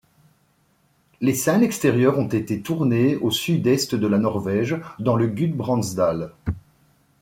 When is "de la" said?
3.93-4.17